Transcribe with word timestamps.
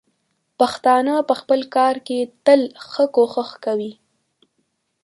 پښتانه 0.59 1.15
په 1.27 1.33
خپل 1.41 1.59
کار 1.75 1.95
کې 2.07 2.19
تل 2.45 2.61
ښه 2.89 3.05
کوښښ 3.15 3.51
کوي. 3.65 3.91